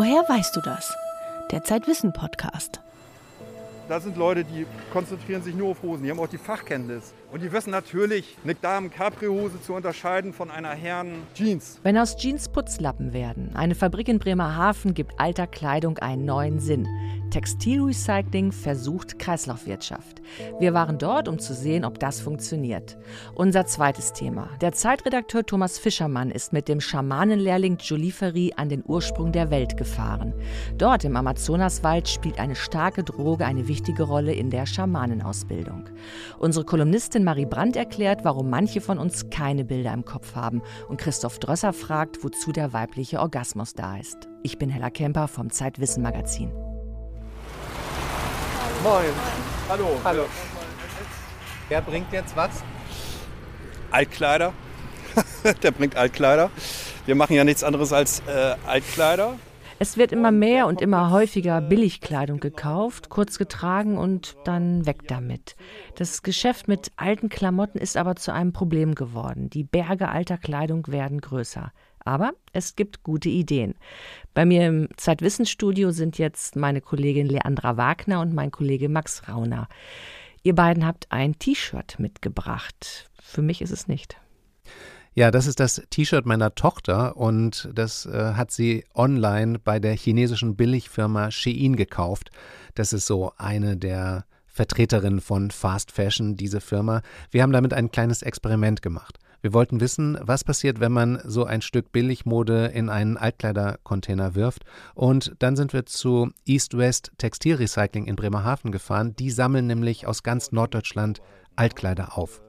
[0.00, 0.96] Woher weißt du das?
[1.50, 2.80] Der Zeitwissen Podcast.
[3.88, 6.02] Da sind Leute, die konzentrieren sich nur auf Hosen.
[6.02, 7.14] Die haben auch die Fachkenntnis.
[7.32, 11.80] Und die wissen natürlich, eine Damen-Capri-Hose zu unterscheiden von einer Herren-Jeans.
[11.82, 16.86] Wenn aus Jeans Putzlappen werden, eine Fabrik in Bremerhaven gibt alter Kleidung einen neuen Sinn.
[17.30, 20.22] Textilrecycling versucht Kreislaufwirtschaft.
[20.58, 22.96] Wir waren dort, um zu sehen, ob das funktioniert.
[23.34, 24.48] Unser zweites Thema.
[24.62, 29.76] Der Zeitredakteur Thomas Fischermann ist mit dem Schamanenlehrling Julie Ferry an den Ursprung der Welt
[29.76, 30.32] gefahren.
[30.78, 35.88] Dort im Amazonaswald spielt eine starke Droge eine wichtige Rolle in der Schamanenausbildung.
[36.38, 40.62] Unsere Kolumnistin Marie Brandt erklärt, warum manche von uns keine Bilder im Kopf haben.
[40.88, 44.28] Und Christoph Drösser fragt, wozu der weibliche Orgasmus da ist.
[44.42, 46.50] Ich bin Hella Kemper vom Zeitwissen Magazin.
[48.82, 49.12] Moin.
[49.68, 50.00] Hallo.
[50.04, 50.24] Hallo.
[51.68, 52.62] Wer bringt jetzt was?
[53.90, 54.52] Altkleider.
[55.62, 56.50] Der bringt Altkleider.
[57.06, 59.36] Wir machen ja nichts anderes als äh, Altkleider.
[59.80, 65.54] Es wird immer mehr und immer häufiger Billigkleidung gekauft, kurz getragen und dann weg damit.
[65.94, 69.50] Das Geschäft mit alten Klamotten ist aber zu einem Problem geworden.
[69.50, 71.72] Die Berge alter Kleidung werden größer.
[72.00, 73.74] Aber es gibt gute Ideen.
[74.34, 79.68] Bei mir im Zeitwissensstudio sind jetzt meine Kollegin Leandra Wagner und mein Kollege Max Rauner.
[80.42, 83.10] Ihr beiden habt ein T-Shirt mitgebracht.
[83.22, 84.16] Für mich ist es nicht.
[85.18, 89.96] Ja, das ist das T-Shirt meiner Tochter und das äh, hat sie online bei der
[89.96, 92.30] chinesischen Billigfirma Shein gekauft.
[92.76, 97.02] Das ist so eine der Vertreterinnen von Fast Fashion, diese Firma.
[97.32, 99.18] Wir haben damit ein kleines Experiment gemacht.
[99.40, 104.62] Wir wollten wissen, was passiert, wenn man so ein Stück Billigmode in einen Altkleidercontainer wirft.
[104.94, 109.16] Und dann sind wir zu East West Textilrecycling in Bremerhaven gefahren.
[109.16, 111.20] Die sammeln nämlich aus ganz Norddeutschland
[111.56, 112.40] Altkleider auf.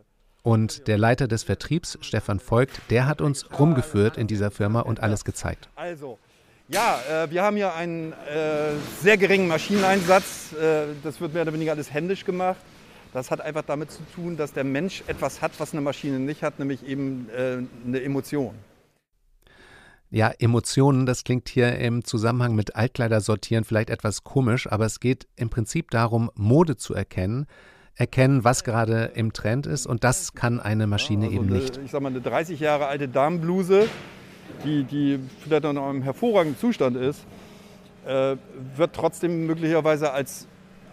[0.41, 5.01] Und der Leiter des Vertriebs, Stefan Voigt, der hat uns rumgeführt in dieser Firma und
[5.01, 5.69] alles gezeigt.
[5.75, 6.17] Also,
[6.69, 10.53] ja, äh, wir haben hier einen äh, sehr geringen Maschineneinsatz.
[10.53, 12.57] Äh, das wird mehr oder weniger alles händisch gemacht.
[13.11, 16.43] Das hat einfach damit zu tun, dass der Mensch etwas hat, was eine Maschine nicht
[16.43, 18.53] hat, nämlich eben äh, eine Emotion.
[20.11, 25.27] Ja, Emotionen, das klingt hier im Zusammenhang mit Altkleidersortieren vielleicht etwas komisch, aber es geht
[25.35, 27.45] im Prinzip darum, Mode zu erkennen,
[27.99, 31.79] erkennen, was gerade im Trend ist und das kann eine Maschine ja, also eben nicht.
[31.83, 33.87] ich sag mal, eine 30 Jahre alte Damenbluse,
[34.63, 37.25] die, die vielleicht noch in einem hervorragenden Zustand ist,
[38.07, 38.37] äh,
[38.75, 40.47] wird trotzdem möglicherweise als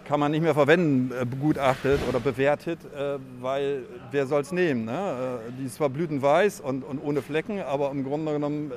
[0.07, 4.85] kann man nicht mehr verwenden, äh, begutachtet oder bewertet, äh, weil wer soll es nehmen?
[4.85, 5.41] Ne?
[5.49, 8.73] Äh, die ist zwar blütenweiß und, und ohne Flecken, aber im Grunde genommen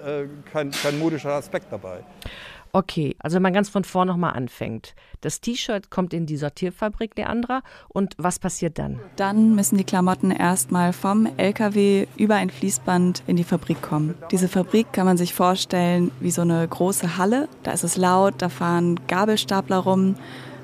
[0.52, 2.00] kein, kein modischer Aspekt dabei.
[2.72, 4.94] Okay, also wenn man ganz von vorn nochmal anfängt.
[5.22, 9.00] Das T-Shirt kommt in die Sortierfabrik Leandra und was passiert dann?
[9.16, 14.16] Dann müssen die Klamotten erstmal vom LKW über ein Fließband in die Fabrik kommen.
[14.32, 17.48] Diese Fabrik kann man sich vorstellen wie so eine große Halle.
[17.64, 20.16] Da ist es laut, da fahren Gabelstapler rum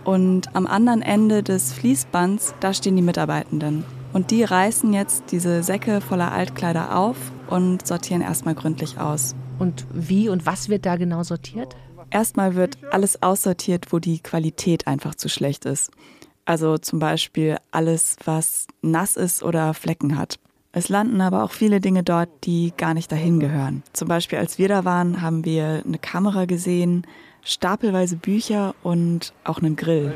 [0.03, 3.83] und am anderen Ende des Fließbands, da stehen die Mitarbeitenden.
[4.13, 7.17] Und die reißen jetzt diese Säcke voller Altkleider auf
[7.49, 9.35] und sortieren erstmal gründlich aus.
[9.59, 11.75] Und wie und was wird da genau sortiert?
[12.09, 15.91] Erstmal wird alles aussortiert, wo die Qualität einfach zu schlecht ist.
[16.45, 20.39] Also zum Beispiel alles, was nass ist oder Flecken hat.
[20.71, 23.81] Es landen aber auch viele Dinge dort, die gar nicht dahin gehören.
[23.93, 27.07] Zum Beispiel, als wir da waren, haben wir eine Kamera gesehen,
[27.43, 30.13] stapelweise Bücher und auch einen Grill.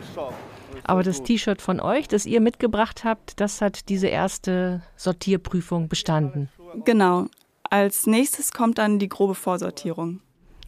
[0.83, 6.49] Aber das T-Shirt von euch, das ihr mitgebracht habt, das hat diese erste Sortierprüfung bestanden.
[6.83, 7.27] Genau.
[7.69, 10.19] Als nächstes kommt dann die grobe Vorsortierung.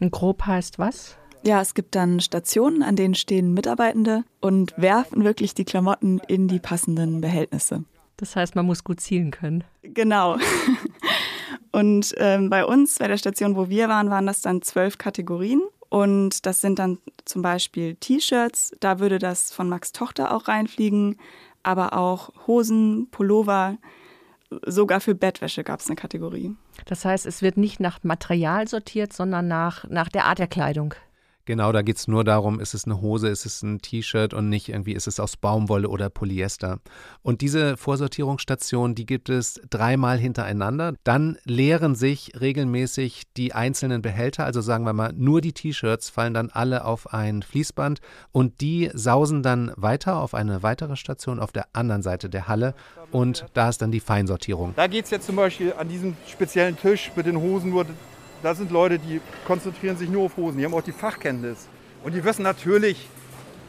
[0.02, 1.16] Und grob heißt was?
[1.44, 6.48] Ja, es gibt dann Stationen, an denen stehen Mitarbeitende und werfen wirklich die Klamotten in
[6.48, 7.84] die passenden Behältnisse.
[8.16, 9.62] Das heißt, man muss gut zielen können.
[9.82, 10.38] Genau.
[11.70, 15.62] Und ähm, bei uns, bei der Station, wo wir waren, waren das dann zwölf Kategorien.
[15.88, 21.16] Und das sind dann zum Beispiel T-Shirts, da würde das von Max Tochter auch reinfliegen,
[21.62, 23.78] aber auch Hosen, Pullover,
[24.66, 26.54] sogar für Bettwäsche gab es eine Kategorie.
[26.86, 30.94] Das heißt, es wird nicht nach Material sortiert, sondern nach, nach der Art der Kleidung.
[31.44, 34.48] Genau, da geht es nur darum, ist es eine Hose, ist es ein T-Shirt und
[34.48, 36.78] nicht irgendwie, ist es aus Baumwolle oder Polyester.
[37.22, 40.94] Und diese Vorsortierungsstation, die gibt es dreimal hintereinander.
[41.02, 46.32] Dann leeren sich regelmäßig die einzelnen Behälter, also sagen wir mal, nur die T-Shirts fallen
[46.32, 48.00] dann alle auf ein Fließband
[48.30, 52.74] und die sausen dann weiter auf eine weitere Station auf der anderen Seite der Halle
[53.10, 54.74] und da ist dann die Feinsortierung.
[54.76, 57.84] Da geht es jetzt zum Beispiel an diesem speziellen Tisch mit den Hosen nur
[58.42, 60.58] da sind Leute, die konzentrieren sich nur auf Hosen.
[60.58, 61.68] Die haben auch die Fachkenntnis.
[62.02, 63.08] Und die wissen natürlich,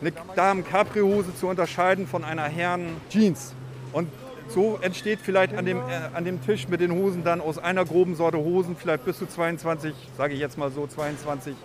[0.01, 3.53] eine Damen-Capri-Hose zu unterscheiden von einer Herren-Jeans.
[3.93, 4.09] Und
[4.49, 7.85] so entsteht vielleicht an dem, äh, an dem Tisch mit den Hosen dann aus einer
[7.85, 11.55] groben Sorte Hosen vielleicht bis zu 22, sage ich jetzt mal so, 22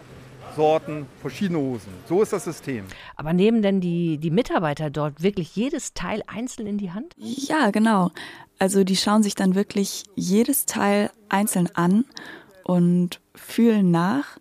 [0.55, 1.93] Sorten, verschiedene Hosen.
[2.09, 2.85] So ist das System.
[3.17, 7.15] Aber nehmen denn die, die Mitarbeiter dort wirklich jedes Teil einzeln in die Hand?
[7.17, 8.11] Ja, genau.
[8.59, 12.05] Also die schauen sich dann wirklich jedes Teil einzeln an
[12.69, 14.37] und fühlen nach.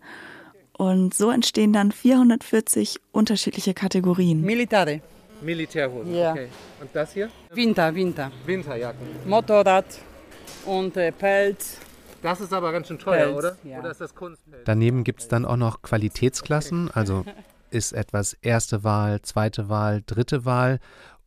[0.78, 4.42] Und so entstehen dann 440 unterschiedliche Kategorien.
[4.42, 5.02] Militare.
[5.42, 6.32] Militärhosen, Ja.
[6.32, 6.50] okay.
[6.82, 7.30] Und das hier?
[7.54, 8.32] Winter, Winter.
[8.46, 9.08] Winterjacken.
[9.26, 9.86] Motorrad
[10.66, 11.78] und äh, Pelz.
[12.22, 13.58] Das ist aber ganz schön teuer, Pelz, oder?
[13.64, 13.80] ja.
[13.80, 14.64] Oder ist das Kunstpelz?
[14.66, 17.24] Daneben gibt es dann auch noch Qualitätsklassen, also
[17.70, 20.80] ist etwas erste Wahl, zweite Wahl, dritte Wahl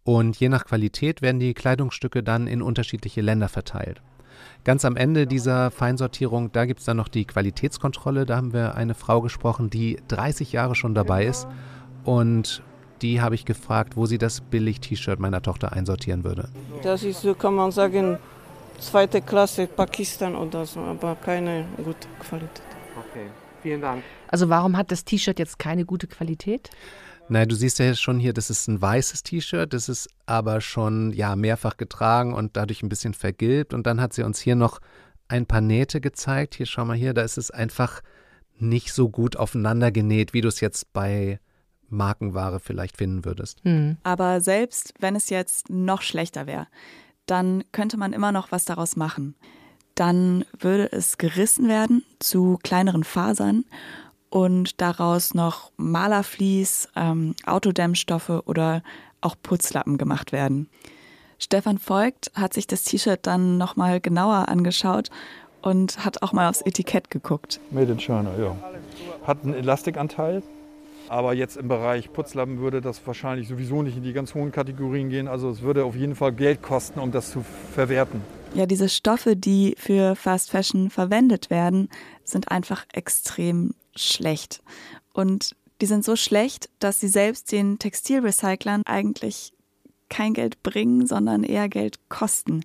[0.05, 4.03] und je nach Qualität werden die Kleidungsstücke dann in unterschiedliche Länder verteilt.
[4.65, 8.27] Ganz am Ende dieser Feinsortierung, da gibt es dann noch die Qualitätskontrolle.
[8.27, 11.47] Da haben wir eine Frau gesprochen, die 30 Jahre schon dabei ist.
[12.05, 12.63] Und
[13.03, 16.49] die habe ich gefragt, wo sie das Billig-T-Shirt meiner Tochter einsortieren würde.
[16.83, 18.19] Das ist, so kann man sagen,
[18.79, 22.63] zweite Klasse Pakistan oder so, aber keine gute Qualität.
[22.99, 23.27] Okay,
[23.63, 24.03] vielen Dank.
[24.29, 26.71] Also warum hat das T-Shirt jetzt keine gute Qualität?
[27.31, 31.13] Naja, du siehst ja schon hier, das ist ein weißes T-Shirt, das ist aber schon
[31.13, 33.73] ja mehrfach getragen und dadurch ein bisschen vergilbt.
[33.73, 34.81] Und dann hat sie uns hier noch
[35.29, 36.57] ein paar Nähte gezeigt.
[36.57, 38.01] Hier, schau mal hier, da ist es einfach
[38.59, 41.39] nicht so gut aufeinander genäht, wie du es jetzt bei
[41.89, 43.61] Markenware vielleicht finden würdest.
[43.63, 43.97] Hm.
[44.03, 46.67] Aber selbst wenn es jetzt noch schlechter wäre,
[47.27, 49.37] dann könnte man immer noch was daraus machen.
[49.95, 53.65] Dann würde es gerissen werden zu kleineren Fasern
[54.31, 58.83] und daraus noch Malervlies, ähm, Autodämmstoffe oder
[59.21, 60.69] auch Putzlappen gemacht werden.
[61.39, 65.11] Stefan Voigt hat sich das T-Shirt dann nochmal genauer angeschaut
[65.63, 67.61] und hat auch mal aufs Etikett geguckt.
[67.71, 68.57] Made in China, ja.
[69.27, 70.43] Hat einen Elastikanteil,
[71.09, 75.09] aber jetzt im Bereich Putzlappen würde das wahrscheinlich sowieso nicht in die ganz hohen Kategorien
[75.09, 75.29] gehen.
[75.29, 77.45] Also es würde auf jeden Fall Geld kosten, um das zu
[77.75, 78.23] verwerten.
[78.55, 81.89] Ja, diese Stoffe, die für Fast Fashion verwendet werden,
[82.25, 84.63] sind einfach extrem schlecht.
[85.13, 89.53] Und die sind so schlecht, dass sie selbst den Textilrecyclern eigentlich
[90.09, 92.65] kein Geld bringen, sondern eher Geld kosten.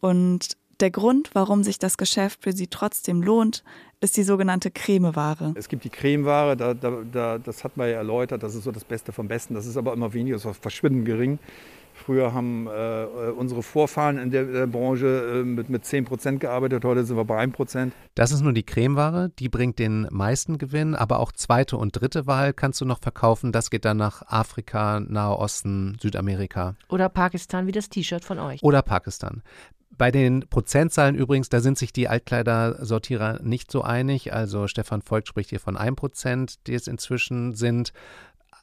[0.00, 3.62] Und der Grund, warum sich das Geschäft für sie trotzdem lohnt,
[4.00, 5.54] ist die sogenannte Cremeware.
[5.54, 8.72] Es gibt die Cremeware, da, da, da, das hat man ja erläutert, das ist so
[8.72, 9.54] das Beste vom Besten.
[9.54, 11.38] Das ist aber immer weniger, das ist verschwindend gering.
[12.04, 13.04] Früher haben äh,
[13.36, 17.42] unsere Vorfahren in der, der Branche äh, mit, mit 10% gearbeitet, heute sind wir bei
[17.42, 17.92] 1%.
[18.14, 22.26] Das ist nur die Cremeware, die bringt den meisten Gewinn, aber auch zweite und dritte
[22.26, 23.52] Wahl kannst du noch verkaufen.
[23.52, 28.62] Das geht dann nach Afrika, Nahe Osten, Südamerika Oder Pakistan wie das T-Shirt von euch.
[28.62, 29.42] oder Pakistan.
[29.98, 34.32] Bei den Prozentzahlen übrigens, da sind sich die Altkleidersortierer nicht so einig.
[34.32, 37.92] Also Stefan Volk spricht hier von 1%, die es inzwischen sind.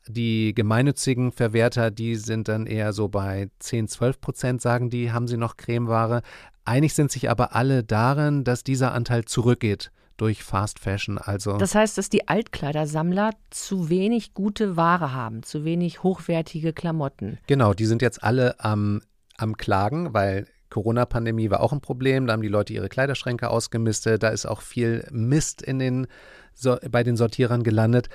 [0.07, 5.28] Die gemeinnützigen Verwerter, die sind dann eher so bei 10, 12 Prozent, sagen die, haben
[5.28, 6.22] sie noch Cremeware.
[6.66, 11.18] Einig sind sich aber alle darin, dass dieser Anteil zurückgeht durch Fast Fashion.
[11.18, 17.38] Also Das heißt, dass die Altkleidersammler zu wenig gute Ware haben, zu wenig hochwertige Klamotten.
[17.48, 19.02] Genau, die sind jetzt alle am,
[19.38, 22.28] am Klagen, weil Corona-Pandemie war auch ein Problem.
[22.28, 24.22] Da haben die Leute ihre Kleiderschränke ausgemistet.
[24.22, 26.07] Da ist auch viel Mist in den,
[26.54, 28.10] so, bei den Sortierern gelandet.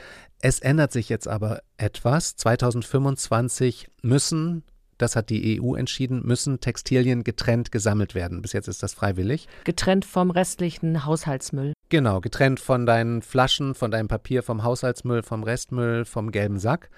[0.47, 2.37] Es ändert sich jetzt aber etwas.
[2.37, 4.63] 2025 müssen,
[4.99, 8.43] das hat die EU entschieden, müssen Textilien getrennt gesammelt werden.
[8.43, 9.49] Bis jetzt ist das freiwillig.
[9.65, 11.73] Getrennt vom restlichen Haushaltsmüll.
[11.89, 16.91] Genau, getrennt von deinen Flaschen, von deinem Papier, vom Haushaltsmüll, vom Restmüll, vom gelben Sack.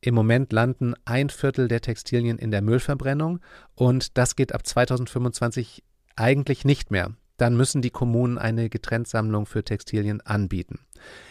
[0.00, 3.40] Im Moment landen ein Viertel der Textilien in der Müllverbrennung
[3.74, 5.84] und das geht ab 2025
[6.16, 7.10] eigentlich nicht mehr.
[7.36, 10.78] Dann müssen die Kommunen eine Getrenntsammlung für Textilien anbieten.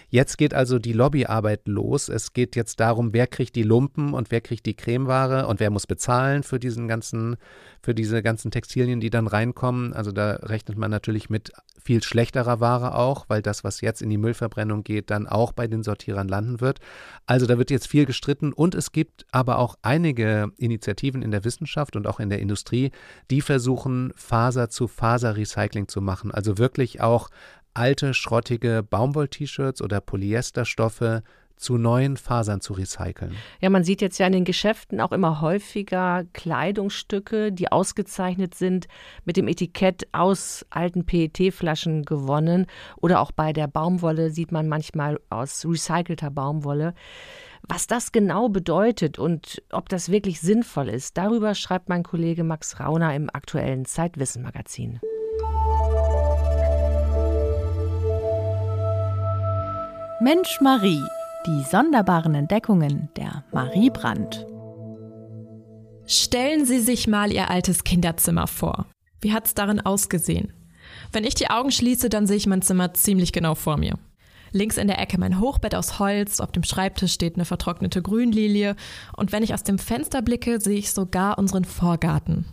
[0.09, 2.09] Jetzt geht also die Lobbyarbeit los.
[2.09, 5.69] Es geht jetzt darum, wer kriegt die Lumpen und wer kriegt die Cremeware und wer
[5.69, 7.37] muss bezahlen für diesen ganzen,
[7.81, 9.93] für diese ganzen Textilien, die dann reinkommen.
[9.93, 11.51] Also da rechnet man natürlich mit
[11.83, 15.67] viel schlechterer Ware auch, weil das, was jetzt in die Müllverbrennung geht, dann auch bei
[15.67, 16.79] den Sortierern landen wird.
[17.27, 21.43] Also da wird jetzt viel gestritten und es gibt aber auch einige Initiativen in der
[21.43, 22.91] Wissenschaft und auch in der Industrie,
[23.29, 26.31] die versuchen, Faser zu Faser-Recycling zu machen.
[26.31, 27.29] Also wirklich auch
[27.75, 31.21] alte, schrottige Baumwoll-T-Shirts oder Polyesterstoffe
[31.57, 33.35] zu neuen Fasern zu recyceln.
[33.61, 38.87] Ja, man sieht jetzt ja in den Geschäften auch immer häufiger Kleidungsstücke, die ausgezeichnet sind,
[39.23, 42.65] mit dem Etikett aus alten PET-Flaschen gewonnen.
[42.97, 46.93] Oder auch bei der Baumwolle sieht man manchmal aus recycelter Baumwolle.
[47.67, 52.79] Was das genau bedeutet und ob das wirklich sinnvoll ist, darüber schreibt mein Kollege Max
[52.79, 54.99] Rauner im aktuellen Zeitwissen-Magazin.
[60.25, 61.03] Mensch Marie,
[61.45, 64.47] die sonderbaren Entdeckungen der Marie Brandt.
[66.07, 68.87] Stellen Sie sich mal Ihr altes Kinderzimmer vor.
[69.21, 70.51] Wie hat's darin ausgesehen?
[71.11, 73.99] Wenn ich die Augen schließe, dann sehe ich mein Zimmer ziemlich genau vor mir.
[74.51, 78.75] Links in der Ecke mein Hochbett aus Holz, auf dem Schreibtisch steht eine vertrocknete Grünlilie
[79.15, 82.45] und wenn ich aus dem Fenster blicke, sehe ich sogar unseren Vorgarten.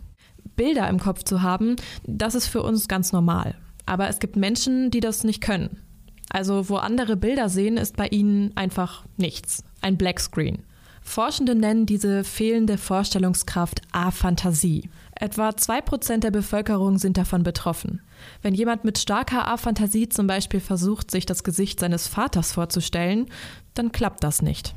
[0.55, 3.55] Bilder im Kopf zu haben, das ist für uns ganz normal.
[3.87, 5.81] Aber es gibt Menschen, die das nicht können.
[6.29, 9.63] Also wo andere Bilder sehen, ist bei ihnen einfach nichts.
[9.81, 10.63] Ein Blackscreen.
[11.03, 14.89] Forschende nennen diese fehlende Vorstellungskraft Aphantasie.
[15.15, 18.01] Etwa 2% der Bevölkerung sind davon betroffen.
[18.41, 23.27] Wenn jemand mit starker Aphantasie zum Beispiel versucht, sich das Gesicht seines Vaters vorzustellen,
[23.73, 24.75] dann klappt das nicht.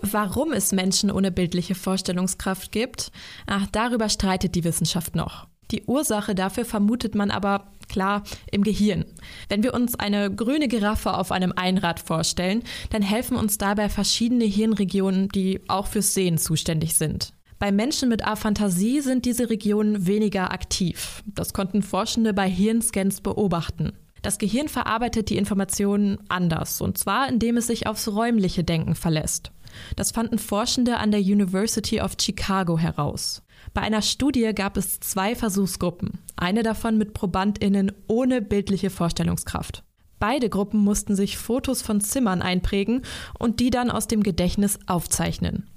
[0.00, 3.10] Warum es Menschen ohne bildliche Vorstellungskraft gibt,
[3.46, 5.46] ach, darüber streitet die Wissenschaft noch.
[5.70, 9.04] Die Ursache dafür vermutet man aber klar im Gehirn.
[9.48, 14.44] Wenn wir uns eine grüne Giraffe auf einem Einrad vorstellen, dann helfen uns dabei verschiedene
[14.44, 17.32] Hirnregionen, die auch fürs Sehen zuständig sind.
[17.58, 21.24] Bei Menschen mit Aphantasie sind diese Regionen weniger aktiv.
[21.26, 23.92] Das konnten Forschende bei Hirnscans beobachten.
[24.22, 29.52] Das Gehirn verarbeitet die Informationen anders, und zwar indem es sich aufs räumliche Denken verlässt.
[29.96, 33.42] Das fanden Forschende an der University of Chicago heraus.
[33.74, 39.82] Bei einer Studie gab es zwei Versuchsgruppen, eine davon mit Probandinnen ohne bildliche Vorstellungskraft.
[40.18, 43.02] Beide Gruppen mussten sich Fotos von Zimmern einprägen
[43.38, 45.68] und die dann aus dem Gedächtnis aufzeichnen.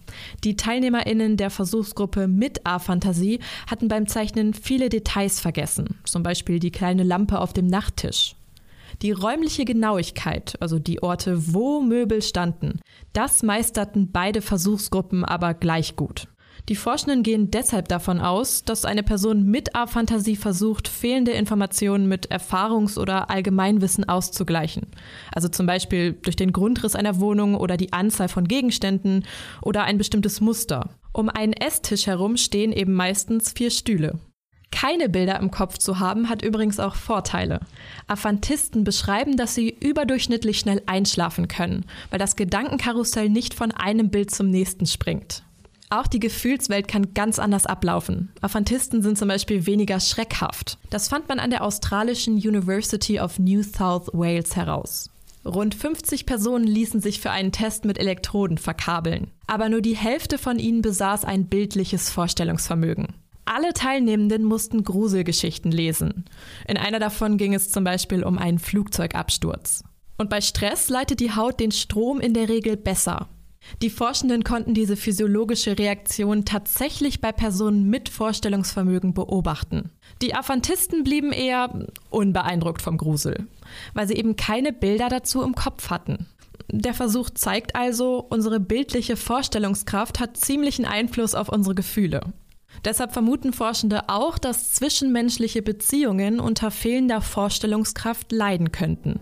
[0.44, 6.72] Die Teilnehmerinnen der Versuchsgruppe mit A-Fantasie hatten beim Zeichnen viele Details vergessen, zum Beispiel die
[6.72, 8.36] kleine Lampe auf dem Nachttisch.
[9.02, 12.80] Die räumliche Genauigkeit, also die Orte, wo Möbel standen,
[13.14, 16.28] das meisterten beide Versuchsgruppen aber gleich gut.
[16.70, 22.32] Die Forschenden gehen deshalb davon aus, dass eine Person mit A-Fantasie versucht, fehlende Informationen mit
[22.32, 24.86] Erfahrungs- oder Allgemeinwissen auszugleichen.
[25.34, 29.26] Also zum Beispiel durch den Grundriss einer Wohnung oder die Anzahl von Gegenständen
[29.64, 30.90] oder ein bestimmtes Muster.
[31.14, 34.20] Um einen Esstisch herum stehen eben meistens vier Stühle.
[34.82, 37.60] Keine Bilder im Kopf zu haben, hat übrigens auch Vorteile.
[38.08, 44.32] Aphantisten beschreiben, dass sie überdurchschnittlich schnell einschlafen können, weil das Gedankenkarussell nicht von einem Bild
[44.32, 45.44] zum nächsten springt.
[45.92, 48.32] Auch die Gefühlswelt kann ganz anders ablaufen.
[48.42, 50.80] Aphantisten sind zum Beispiel weniger schreckhaft.
[50.90, 55.12] Das fand man an der australischen University of New South Wales heraus.
[55.46, 59.30] Rund 50 Personen ließen sich für einen Test mit Elektroden verkabeln.
[59.46, 63.10] Aber nur die Hälfte von ihnen besaß ein bildliches Vorstellungsvermögen.
[63.54, 66.24] Alle Teilnehmenden mussten Gruselgeschichten lesen.
[66.70, 69.84] In einer davon ging es zum Beispiel um einen Flugzeugabsturz.
[70.18, 73.28] Und bei Stress leitet die Haut den Strom in der Regel besser.
[73.82, 79.92] Die Forschenden konnten diese physiologische Reaktion tatsächlich bei Personen mit Vorstellungsvermögen beobachten.
[80.22, 83.48] Die Aphantisten blieben eher unbeeindruckt vom Grusel,
[83.94, 86.26] weil sie eben keine Bilder dazu im Kopf hatten.
[86.72, 92.22] Der Versuch zeigt also, unsere bildliche Vorstellungskraft hat ziemlichen Einfluss auf unsere Gefühle.
[92.84, 99.20] Deshalb vermuten Forschende auch, dass zwischenmenschliche Beziehungen unter fehlender Vorstellungskraft leiden könnten.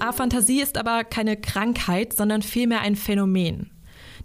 [0.00, 3.70] Aphantasie ist aber keine Krankheit, sondern vielmehr ein Phänomen.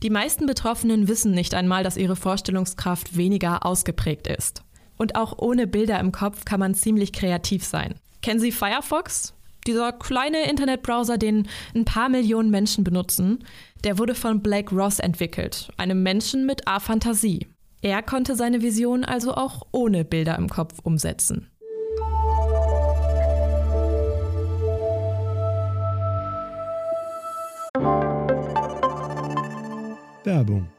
[0.01, 4.63] Die meisten Betroffenen wissen nicht einmal, dass ihre Vorstellungskraft weniger ausgeprägt ist.
[4.97, 7.95] Und auch ohne Bilder im Kopf kann man ziemlich kreativ sein.
[8.21, 9.33] Kennen Sie Firefox?
[9.65, 13.45] Dieser kleine Internetbrowser, den ein paar Millionen Menschen benutzen,
[13.83, 17.47] der wurde von Blake Ross entwickelt, einem Menschen mit Aphantasie.
[17.81, 21.49] Er konnte seine Vision also auch ohne Bilder im Kopf umsetzen.
[30.25, 30.69] Werbung.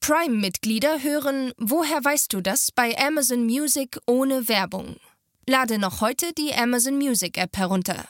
[0.00, 4.96] Prime-Mitglieder hören Woher weißt du das bei Amazon Music ohne Werbung.
[5.48, 8.04] Lade noch heute die Amazon Music App herunter.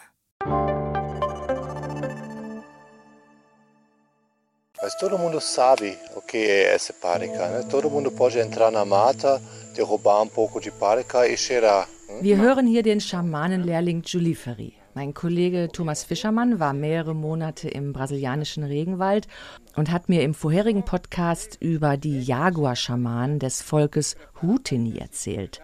[4.82, 7.62] Mas todo mundo sabe o que é essa párica, né?
[7.70, 9.40] Todo mundo pode entrar na mata,
[9.74, 11.88] derrubar um pouco de párica e cheirar.
[12.20, 14.74] Wir hören hier den Schamanenlehrling Juliferi.
[14.92, 19.26] Mein Kollege Thomas Fischermann war mehrere Monate im brasilianischen Regenwald
[19.74, 25.62] und hat mir im vorherigen Podcast über die Jaguar-Schamanen des Volkes Hutini erzählt.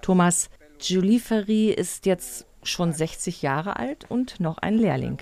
[0.00, 5.18] Thomas, Giuliferi ist jetzt schon 60 Jahre alt und noch ein Lehrling.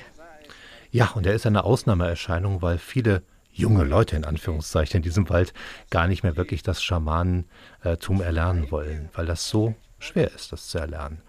[0.90, 5.52] Ja, und er ist eine Ausnahmeerscheinung, weil viele junge Leute in Anführungszeichen in diesem Wald
[5.90, 10.78] gar nicht mehr wirklich das Schamanentum erlernen wollen, weil das so schwer ist, das zu
[10.78, 11.22] erlernen.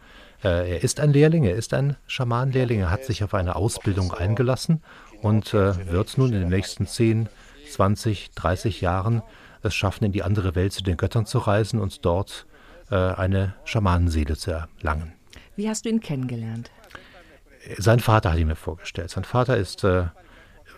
[0.43, 4.13] Äh, er ist ein Lehrling, er ist ein Schamanenlehrling, er hat sich auf eine Ausbildung
[4.13, 4.81] eingelassen
[5.21, 7.29] und äh, wird nun in den nächsten 10,
[7.69, 9.21] 20, 30 Jahren
[9.61, 12.52] es schaffen, in die andere Welt zu den Göttern zu reisen und dort äh,
[12.89, 15.13] eine Schamanenseele zu erlangen.
[15.55, 16.71] Wie hast du ihn kennengelernt?
[17.77, 19.09] Sein Vater hat ihn mir vorgestellt.
[19.09, 19.83] Sein Vater ist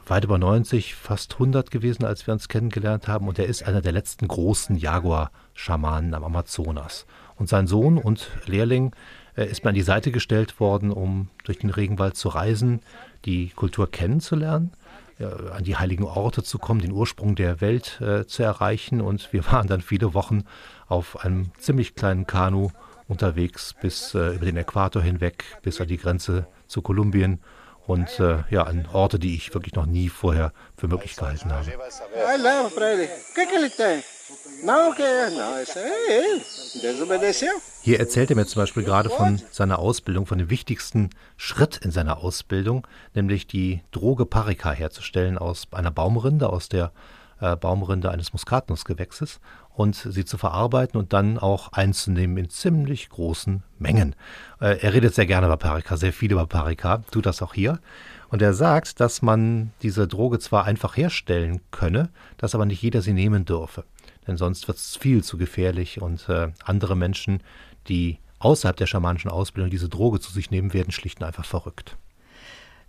[0.09, 3.27] weit über 90, fast 100 gewesen, als wir uns kennengelernt haben.
[3.27, 7.05] Und er ist einer der letzten großen Jaguar-Schamanen am Amazonas.
[7.35, 8.93] Und sein Sohn und Lehrling
[9.35, 12.81] äh, ist mir an die Seite gestellt worden, um durch den Regenwald zu reisen,
[13.25, 14.84] die Kultur kennenzulernen, äh,
[15.23, 19.01] an die heiligen Orte zu kommen, den Ursprung der Welt äh, zu erreichen.
[19.01, 20.43] Und wir waren dann viele Wochen
[20.87, 22.69] auf einem ziemlich kleinen Kanu
[23.07, 27.39] unterwegs bis äh, über den Äquator hinweg, bis an die Grenze zu Kolumbien
[27.85, 31.71] und äh, ja, an Orte, die ich wirklich noch nie vorher für möglich gehalten habe.
[37.81, 41.91] Hier erzählt er mir zum Beispiel gerade von seiner Ausbildung, von dem wichtigsten Schritt in
[41.91, 46.91] seiner Ausbildung, nämlich die Droge Parika herzustellen aus einer Baumrinde, aus der
[47.39, 49.39] äh, Baumrinde eines Muskatnussgewächses
[49.73, 54.15] und sie zu verarbeiten und dann auch einzunehmen in ziemlich großen Mengen.
[54.61, 57.79] Äh, er redet sehr gerne über Parika, sehr viel über Parika, tut das auch hier.
[58.29, 63.01] Und er sagt, dass man diese Droge zwar einfach herstellen könne, dass aber nicht jeder
[63.01, 63.83] sie nehmen dürfe.
[64.27, 67.41] Denn sonst wird es viel zu gefährlich und äh, andere Menschen,
[67.87, 71.97] die außerhalb der schamanischen Ausbildung diese Droge zu sich nehmen, werden schlicht und einfach verrückt.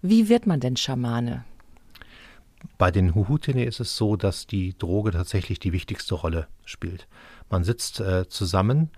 [0.02, 1.44] Wie wird man denn Schamane?
[2.78, 7.06] Bei den Huhutene ist es so, dass die Droge tatsächlich die wichtigste Rolle spielt.
[7.50, 8.90] Man sitzt äh, zusammen,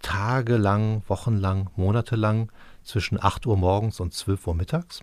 [0.00, 2.52] tagelang, wochenlang, monatelang
[2.82, 5.00] zwischen 8 Uhr morgens und 12 Uhr mittags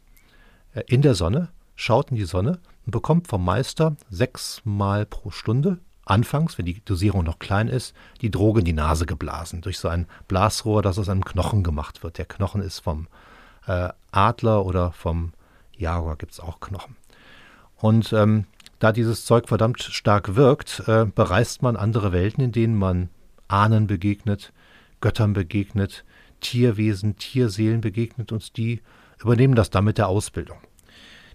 [0.73, 5.79] äh, in der Sonne, schaut in die Sonne und bekommt vom Meister sechsmal pro Stunde,
[6.05, 9.87] anfangs, wenn die Dosierung noch klein ist, die Droge in die Nase geblasen, durch so
[9.87, 12.17] ein Blasrohr, das aus einem Knochen gemacht wird.
[12.17, 13.07] Der Knochen ist vom
[13.67, 15.33] äh, Adler oder vom
[15.77, 16.95] Jaguar gibt es auch Knochen.
[17.77, 18.45] Und ähm,
[18.79, 23.09] da dieses Zeug verdammt stark wirkt, äh, bereist man andere Welten, in denen man
[23.47, 24.53] Ahnen begegnet,
[25.01, 26.03] Göttern begegnet,
[26.39, 28.81] Tierwesen, Tierseelen begegnet und die
[29.19, 30.57] übernehmen das dann mit der Ausbildung.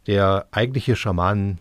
[0.07, 1.61] Der eigentliche Schamanen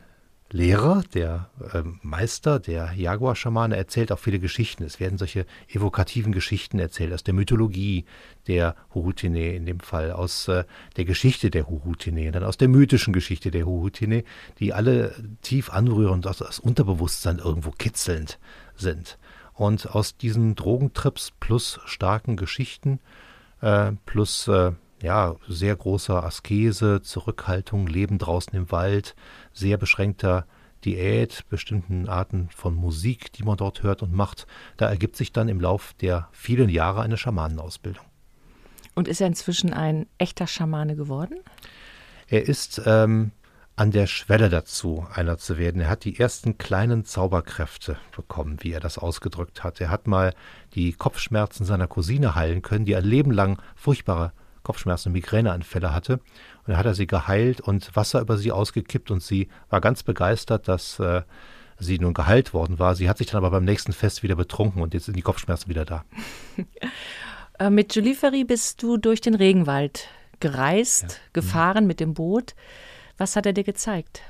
[0.55, 4.85] Lehrer, der äh, Meister, der Jaguar-Schamane, erzählt auch viele Geschichten.
[4.85, 8.05] Es werden solche evokativen Geschichten erzählt aus der Mythologie
[8.47, 10.63] der Huhutine in dem Fall, aus äh,
[10.95, 14.23] der Geschichte der Huhutine, dann aus der mythischen Geschichte der Huhutine,
[14.59, 18.39] die alle tief anrührend aus das Unterbewusstsein irgendwo kitzelnd
[18.77, 19.17] sind.
[19.55, 23.01] Und aus diesen Drogentrips plus starken Geschichten
[23.59, 24.71] äh, plus äh,
[25.05, 29.15] ja, sehr großer Askese, Zurückhaltung, Leben draußen im Wald,
[29.53, 30.47] sehr beschränkter
[30.83, 34.47] Diät, bestimmten Arten von Musik, die man dort hört und macht.
[34.77, 38.03] Da ergibt sich dann im Lauf der vielen Jahre eine Schamanenausbildung.
[38.95, 41.37] Und ist er inzwischen ein echter Schamane geworden?
[42.27, 43.31] Er ist ähm,
[43.75, 45.81] an der Schwelle dazu, einer zu werden.
[45.81, 49.79] Er hat die ersten kleinen Zauberkräfte bekommen, wie er das ausgedrückt hat.
[49.81, 50.33] Er hat mal
[50.73, 54.31] die Kopfschmerzen seiner Cousine heilen können, die ein Leben lang furchtbare
[54.65, 56.13] Kopfschmerzen Migräneanfälle hatte.
[56.13, 60.03] Und dann hat er sie geheilt und Wasser über sie ausgekippt und sie war ganz
[60.03, 61.21] begeistert, dass äh,
[61.79, 62.95] sie nun geheilt worden war.
[62.95, 65.69] Sie hat sich dann aber beim nächsten Fest wieder betrunken und jetzt sind die Kopfschmerzen
[65.69, 66.03] wieder da.
[67.57, 70.09] Äh, mit Julie Ferry bist du durch den Regenwald
[70.41, 71.09] gereist, ja.
[71.31, 72.53] gefahren mit dem Boot.
[73.17, 74.21] Was hat er dir gezeigt?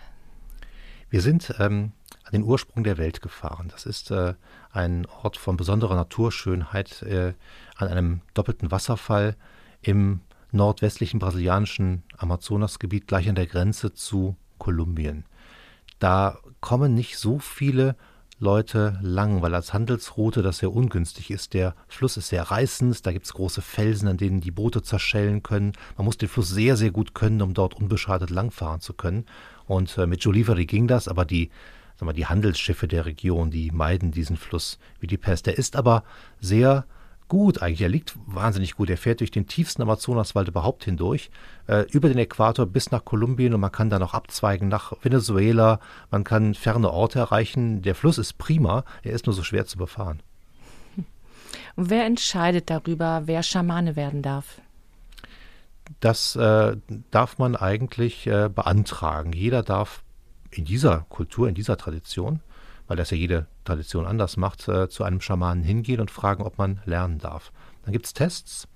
[1.10, 1.91] Wir sind ähm,
[2.24, 3.69] an den Ursprung der Welt gefahren.
[3.71, 4.34] Das ist äh,
[4.71, 7.34] ein Ort von besonderer Naturschönheit äh,
[7.78, 9.36] an einem doppelten Wasserfall
[9.86, 10.21] im
[10.52, 15.26] nordwestlichen brasilianischen Amazonasgebiet gleich an der Grenze zu Kolumbien.
[16.00, 17.95] Da kommen nicht so viele
[18.38, 21.54] Leute lang, weil als Handelsroute das sehr ungünstig ist.
[21.54, 25.41] Der Fluss ist sehr reißend, da gibt es große Felsen, an denen die Boote zerschellen
[25.41, 25.74] können.
[25.98, 29.26] Man muss den Fluss sehr, sehr gut können, um dort unbeschadet langfahren zu können.
[29.67, 31.50] Und äh, mit Joliveri ging das, aber die,
[31.95, 35.45] sag mal, die Handelsschiffe der Region, die meiden diesen Fluss wie die Pest.
[35.45, 36.04] Der ist aber
[36.41, 36.86] sehr
[37.28, 37.82] gut eigentlich.
[37.82, 38.90] Er liegt wahnsinnig gut.
[38.90, 41.30] Er fährt durch den tiefsten Amazonaswald überhaupt hindurch,
[41.68, 45.80] äh, über den Äquator bis nach Kolumbien und man kann dann auch abzweigen nach Venezuela.
[46.12, 47.82] Man kann ferne Orte erreichen.
[47.82, 50.22] Der Fluss ist prima, er ist nur so schwer zu befahren.
[51.76, 54.62] Und wer entscheidet darüber, wer Schamane werden darf?
[56.00, 56.78] Das äh,
[57.12, 59.34] darf man eigentlich äh, beantragen.
[59.34, 60.04] Jeder darf
[60.52, 62.40] in dieser Kultur, in dieser Tradition
[62.88, 66.58] weil das ja jede Tradition anders macht, äh, zu einem Schamanen hingehen und fragen, ob
[66.58, 67.52] man lernen darf.
[67.84, 68.67] Dann gibt es Tests.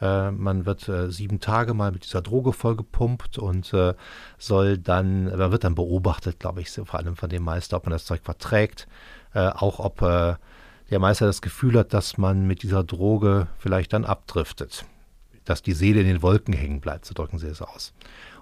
[0.00, 3.94] Äh, man wird äh, sieben Tage mal mit dieser Droge vollgepumpt und äh,
[4.38, 7.92] soll dann, man wird dann beobachtet, glaube ich, vor allem von dem Meister, ob man
[7.92, 8.86] das Zeug verträgt,
[9.36, 10.38] auch ob der
[11.00, 14.84] Meister das Gefühl hat, dass man mit dieser Droge vielleicht dann abdriftet,
[15.44, 17.92] dass die Seele in den Wolken hängen bleibt, so drücken sie es aus.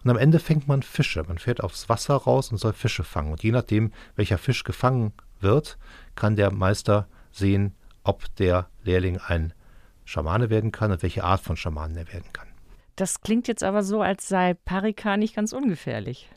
[0.05, 1.23] Und am Ende fängt man Fische.
[1.27, 3.33] Man fährt aufs Wasser raus und soll Fische fangen.
[3.33, 5.79] Und je nachdem, welcher Fisch gefangen wird,
[6.15, 9.53] kann der Meister sehen, ob der Lehrling ein
[10.05, 12.49] Schamane werden kann und welche Art von Schamanen er werden kann.
[12.97, 16.29] Das klingt jetzt aber so, als sei Parika nicht ganz ungefährlich.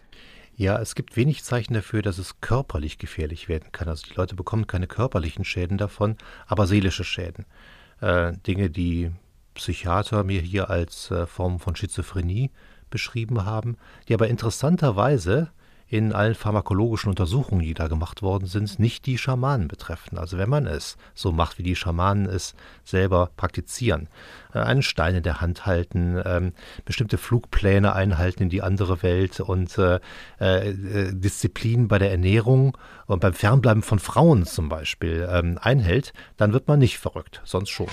[0.56, 3.90] Ja, es gibt wenig Zeichen dafür, dass es körperlich gefährlich werden kann.
[3.90, 6.16] Also die Leute bekommen keine körperlichen Schäden davon,
[6.48, 7.46] aber seelische Schäden.
[8.00, 9.12] Äh, Dinge, die
[9.54, 12.52] Psychiater mir hier als äh, Form von Schizophrenie
[12.90, 15.50] beschrieben haben, die aber interessanterweise
[15.88, 20.18] in allen pharmakologischen Untersuchungen, die da gemacht worden sind, nicht die Schamanen betreffen.
[20.18, 24.08] Also wenn man es so macht, wie die Schamanen es selber praktizieren,
[24.54, 26.54] äh, einen Stein in der Hand halten, ähm,
[26.86, 30.00] bestimmte Flugpläne einhalten in die andere Welt und äh,
[30.40, 36.52] äh, Disziplin bei der Ernährung und beim Fernbleiben von Frauen zum Beispiel ähm, einhält, dann
[36.52, 37.88] wird man nicht verrückt, sonst schon.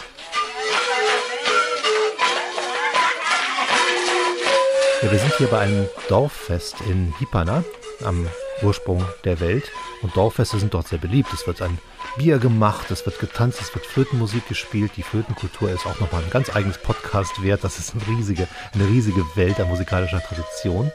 [5.02, 7.64] Ja, wir sind hier bei einem Dorffest in Hipana
[8.04, 8.24] am
[8.62, 9.64] Ursprung der Welt.
[10.00, 11.32] Und Dorffeste sind dort sehr beliebt.
[11.32, 11.78] Es wird ein
[12.16, 14.92] Bier gemacht, es wird getanzt, es wird Flötenmusik gespielt.
[14.96, 17.64] Die Flötenkultur ist auch nochmal ein ganz eigenes Podcast wert.
[17.64, 20.92] Das ist eine riesige, eine riesige Welt an musikalischer Tradition.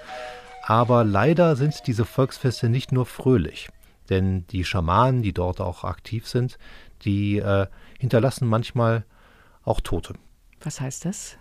[0.64, 3.68] Aber leider sind diese Volksfeste nicht nur fröhlich.
[4.10, 6.58] Denn die Schamanen, die dort auch aktiv sind,
[7.04, 7.68] die äh,
[8.00, 9.04] hinterlassen manchmal
[9.66, 10.14] auch Tote.
[10.62, 11.38] Was heißt das?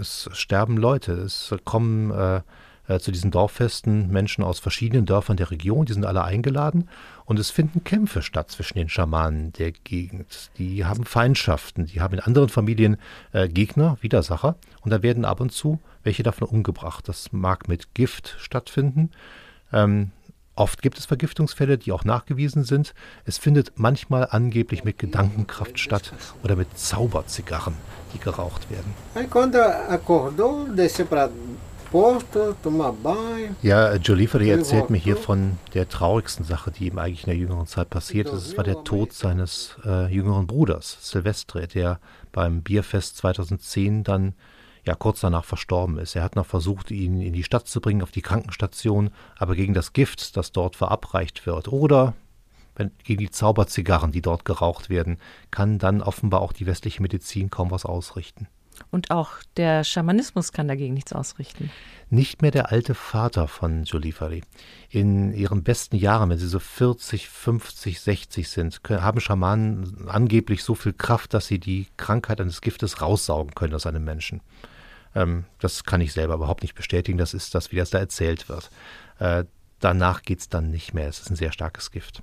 [0.00, 2.40] Es sterben Leute, es kommen äh,
[2.88, 6.88] äh, zu diesen Dorffesten Menschen aus verschiedenen Dörfern der Region, die sind alle eingeladen
[7.24, 10.50] und es finden Kämpfe statt zwischen den Schamanen der Gegend.
[10.58, 12.96] Die haben Feindschaften, die haben in anderen Familien
[13.32, 17.08] äh, Gegner, Widersacher und da werden ab und zu welche davon umgebracht.
[17.08, 19.10] Das mag mit Gift stattfinden.
[19.72, 20.12] Ähm,
[20.56, 22.94] Oft gibt es Vergiftungsfälle, die auch nachgewiesen sind.
[23.26, 27.74] Es findet manchmal angeblich mit Gedankenkraft statt oder mit Zauberzigarren,
[28.14, 28.94] die geraucht werden.
[33.62, 37.66] Ja, Joliferi erzählt mir hier von der traurigsten Sache, die ihm eigentlich in der jüngeren
[37.66, 38.46] Zeit passiert ist.
[38.46, 42.00] Es war der Tod seines äh, jüngeren Bruders, Silvestre, der
[42.32, 44.34] beim Bierfest 2010 dann
[44.86, 46.14] ja kurz danach verstorben ist.
[46.16, 49.74] Er hat noch versucht, ihn in die Stadt zu bringen, auf die Krankenstation, aber gegen
[49.74, 52.14] das Gift, das dort verabreicht wird, oder
[52.76, 55.18] wenn, gegen die Zauberzigarren, die dort geraucht werden,
[55.50, 58.48] kann dann offenbar auch die westliche Medizin kaum was ausrichten.
[58.90, 61.70] Und auch der Schamanismus kann dagegen nichts ausrichten.
[62.10, 64.42] Nicht mehr der alte Vater von Jolifari.
[64.90, 70.74] In ihren besten Jahren, wenn sie so 40, 50, 60 sind, haben Schamanen angeblich so
[70.74, 74.40] viel Kraft, dass sie die Krankheit eines Giftes raussaugen können aus einem Menschen.
[75.16, 77.18] Ähm, das kann ich selber überhaupt nicht bestätigen.
[77.18, 78.70] Das ist das, wie das da erzählt wird.
[79.18, 79.44] Äh,
[79.80, 81.08] danach geht es dann nicht mehr.
[81.08, 82.22] Es ist ein sehr starkes Gift.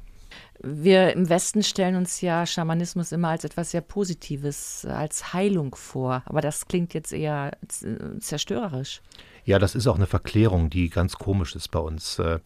[0.62, 6.24] Wir im Westen stellen uns ja Schamanismus immer als etwas sehr Positives, als Heilung vor.
[6.26, 7.52] Aber das klingt jetzt eher
[8.20, 9.02] zerstörerisch.
[9.46, 12.18] Ja, das ist auch eine Verklärung, die ganz komisch ist bei uns.
[12.18, 12.40] Äh,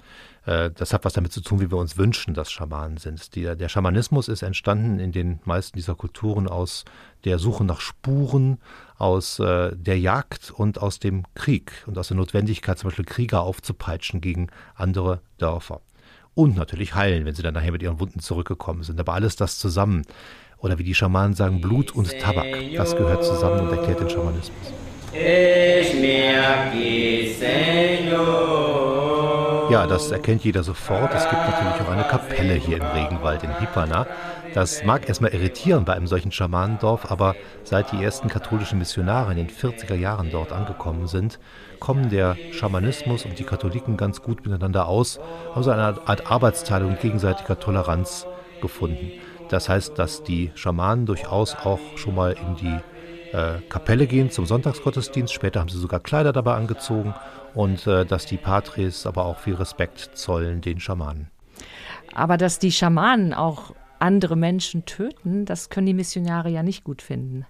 [0.48, 3.36] äh, das hat was damit zu tun, wie wir uns wünschen, dass Schamanen sind.
[3.36, 6.86] Der Schamanismus ist entstanden in den meisten dieser Kulturen aus
[7.24, 8.58] der Suche nach Spuren,
[8.98, 13.42] aus äh, der Jagd und aus dem Krieg und aus der Notwendigkeit, zum Beispiel Krieger
[13.44, 15.82] aufzupeitschen gegen andere Dörfer
[16.38, 19.00] und natürlich heilen, wenn sie dann nachher mit ihren Wunden zurückgekommen sind.
[19.00, 20.04] Aber alles das zusammen.
[20.60, 22.46] Oder wie die Schamanen sagen, Blut und Tabak,
[22.76, 24.74] das gehört zusammen und erklärt den Schamanismus.
[29.72, 31.12] Ja, das erkennt jeder sofort.
[31.14, 34.06] Es gibt natürlich auch eine Kapelle hier im Regenwald in Hipana.
[34.58, 39.38] Das mag erstmal irritieren bei einem solchen Schamanendorf, aber seit die ersten katholischen Missionare in
[39.38, 41.38] den 40er Jahren dort angekommen sind,
[41.80, 45.20] kommen der Schamanismus und die Katholiken ganz gut miteinander aus,
[45.54, 48.26] haben so eine Art Arbeitsteilung gegenseitiger Toleranz
[48.60, 49.12] gefunden.
[49.50, 54.48] Das heißt, dass die Schamanen durchaus auch schon mal in die äh, Kapelle gehen zum
[54.48, 55.32] Sonntagsgottesdienst.
[55.32, 57.14] Später haben sie sogar Kleider dabei angezogen
[57.54, 61.30] und äh, dass die Patres aber auch viel Respekt zollen den Schamanen.
[62.16, 67.02] Aber dass die Schamanen auch andere Menschen töten, das können die Missionare ja nicht gut
[67.02, 67.46] finden.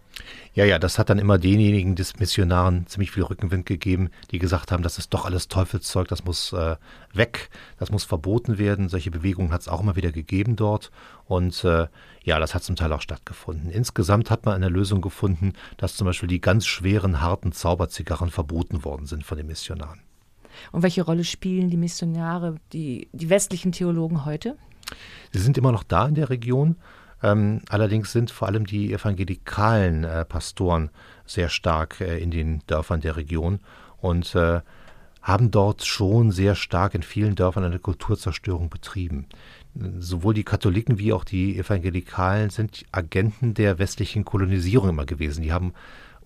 [0.53, 4.71] Ja, ja, das hat dann immer denjenigen des Missionaren ziemlich viel Rückenwind gegeben, die gesagt
[4.71, 6.75] haben, das ist doch alles Teufelszeug, das muss äh,
[7.13, 8.89] weg, das muss verboten werden.
[8.89, 10.91] Solche Bewegungen hat es auch immer wieder gegeben dort.
[11.25, 11.87] Und äh,
[12.23, 13.69] ja, das hat zum Teil auch stattgefunden.
[13.69, 18.83] Insgesamt hat man eine Lösung gefunden, dass zum Beispiel die ganz schweren, harten Zauberzigarren verboten
[18.83, 20.01] worden sind von den Missionaren.
[20.71, 24.57] Und welche Rolle spielen die Missionare, die, die westlichen Theologen heute?
[25.31, 26.77] Sie sind immer noch da in der Region.
[27.23, 30.91] Ähm, allerdings sind vor allem die evangelikalen äh, Pastoren
[31.25, 33.59] sehr stark äh, in den Dörfern der Region
[33.99, 34.61] und äh,
[35.27, 39.25] haben dort schon sehr stark in vielen Dörfern eine Kulturzerstörung betrieben.
[39.99, 45.41] Sowohl die Katholiken wie auch die Evangelikalen sind Agenten der westlichen Kolonisierung immer gewesen.
[45.41, 45.73] Die haben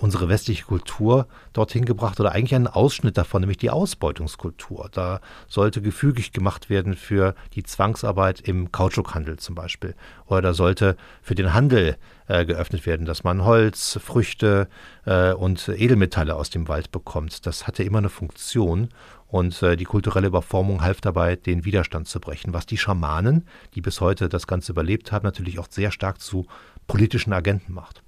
[0.01, 4.89] unsere westliche Kultur dorthin gebracht oder eigentlich einen Ausschnitt davon, nämlich die Ausbeutungskultur.
[4.91, 9.95] Da sollte gefügig gemacht werden für die Zwangsarbeit im Kautschukhandel zum Beispiel.
[10.25, 14.67] Oder da sollte für den Handel äh, geöffnet werden, dass man Holz, Früchte
[15.05, 17.45] äh, und Edelmetalle aus dem Wald bekommt.
[17.45, 18.89] Das hatte immer eine Funktion
[19.27, 23.81] und äh, die kulturelle Überformung half dabei, den Widerstand zu brechen, was die Schamanen, die
[23.81, 26.47] bis heute das Ganze überlebt haben, natürlich auch sehr stark zu
[26.87, 28.03] politischen Agenten macht.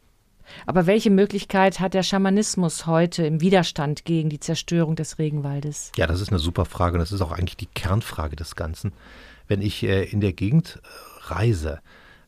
[0.65, 5.91] Aber welche Möglichkeit hat der Schamanismus heute im Widerstand gegen die Zerstörung des Regenwaldes?
[5.97, 8.93] Ja, das ist eine super Frage und das ist auch eigentlich die Kernfrage des Ganzen.
[9.47, 11.79] Wenn ich äh, in der Gegend äh, reise,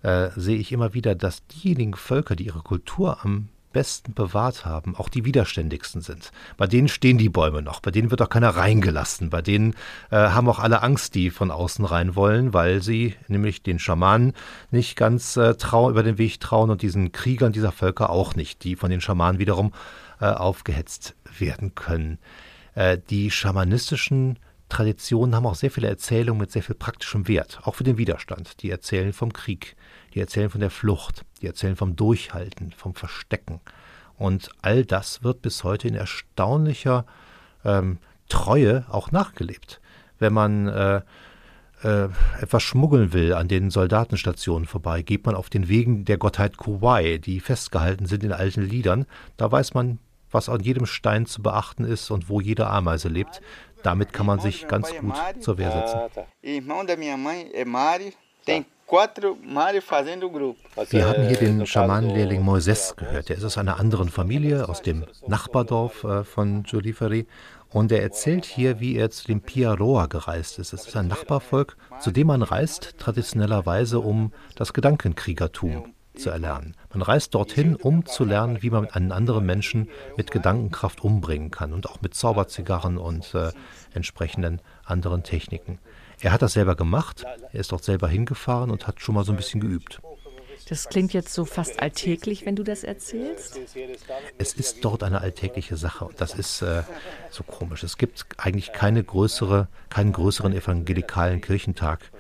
[0.02, 4.96] äh, sehe ich immer wieder, dass diejenigen Völker, die ihre Kultur am besten bewahrt haben,
[4.96, 6.32] auch die widerständigsten sind.
[6.56, 9.76] Bei denen stehen die Bäume noch, bei denen wird auch keiner reingelassen, bei denen
[10.12, 14.32] äh, haben auch alle Angst, die von außen rein wollen, weil sie nämlich den Schamanen
[14.72, 18.64] nicht ganz äh, trau über den Weg trauen und diesen Kriegern dieser Völker auch nicht,
[18.64, 19.74] die von den Schamanen wiederum
[20.22, 22.18] äh, aufgehetzt werden können.
[22.76, 27.76] Äh, die schamanistischen Traditionen haben auch sehr viele Erzählungen mit sehr viel praktischem Wert, auch
[27.76, 28.62] für den Widerstand.
[28.62, 29.76] Die erzählen vom Krieg,
[30.16, 33.60] die erzählen von der Flucht, die erzählen vom Durchhalten, vom Verstecken.
[34.18, 37.06] Und all das wird bis heute in erstaunlicher
[37.66, 38.00] ähm,
[38.30, 39.82] Treue auch nachgelebt.
[40.18, 41.02] Wenn man äh,
[41.84, 42.08] äh,
[42.42, 47.18] etwas schmuggeln will an den Soldatenstationen vorbei, geht man auf den Wegen der Gottheit Kuwai,
[47.18, 49.06] die festgehalten sind in alten Liedern.
[49.36, 50.00] Da weiß man,
[50.32, 53.42] was an jedem Stein zu beachten ist und wo jede Ameise lebt.
[53.84, 56.00] Damit kann man sich ganz gut zur Wehr setzen.
[60.90, 63.30] Wir haben hier den Schamanenlehrling Moises gehört.
[63.30, 67.26] Der ist aus einer anderen Familie, aus dem Nachbardorf äh, von Giuliferi.
[67.70, 70.72] Und er erzählt hier, wie er zu dem Piaroa gereist ist.
[70.72, 76.76] Es ist ein Nachbarvolk, zu dem man reist, traditionellerweise, um das Gedankenkriegertum zu erlernen.
[76.94, 81.74] Man reist dorthin, um zu lernen, wie man einen anderen Menschen mit Gedankenkraft umbringen kann
[81.74, 83.52] und auch mit Zauberzigarren und äh,
[83.94, 85.80] entsprechenden anderen Techniken.
[86.22, 89.32] Er hat das selber gemacht, er ist dort selber hingefahren und hat schon mal so
[89.32, 90.02] ein bisschen geübt.
[90.68, 93.60] Das klingt jetzt so fast alltäglich, wenn du das erzählst.
[94.38, 96.84] Es ist dort eine alltägliche Sache und das ist äh,
[97.30, 97.84] so komisch.
[97.84, 102.12] Es gibt eigentlich keine größere, keinen größeren evangelikalen Kirchentag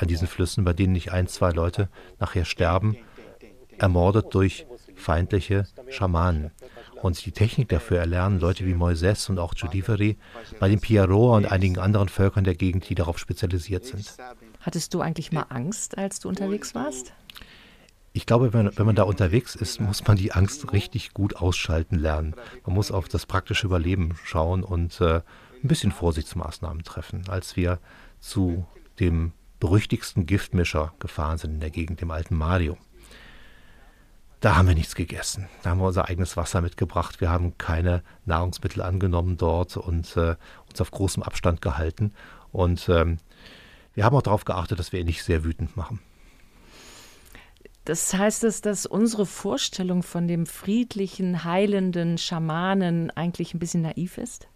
[0.00, 2.96] an diesen Flüssen, bei denen nicht ein, zwei Leute nachher sterben,
[3.78, 6.50] ermordet durch feindliche Schamanen
[7.02, 10.16] und die Technik dafür erlernen, Leute wie Moises und auch Giudiveri,
[10.60, 14.16] bei den Piaroa und einigen anderen Völkern der Gegend, die darauf spezialisiert sind.
[14.60, 17.12] Hattest du eigentlich mal Angst, als du unterwegs warst?
[18.16, 21.96] Ich glaube, wenn, wenn man da unterwegs ist, muss man die Angst richtig gut ausschalten
[21.96, 22.34] lernen.
[22.64, 27.24] Man muss auf das praktische Überleben schauen und äh, ein bisschen Vorsichtsmaßnahmen treffen.
[27.28, 27.80] Als wir
[28.20, 28.66] zu
[29.00, 32.78] dem berüchtigsten Giftmischer gefahren sind in der Gegend, dem alten Mario,
[34.44, 35.48] da haben wir nichts gegessen.
[35.62, 37.22] Da haben wir unser eigenes Wasser mitgebracht.
[37.22, 40.36] Wir haben keine Nahrungsmittel angenommen dort und äh,
[40.68, 42.12] uns auf großem Abstand gehalten.
[42.52, 43.16] Und ähm,
[43.94, 46.00] wir haben auch darauf geachtet, dass wir ihn nicht sehr wütend machen.
[47.86, 54.18] Das heißt es, dass unsere Vorstellung von dem friedlichen, heilenden Schamanen eigentlich ein bisschen naiv
[54.18, 54.48] ist?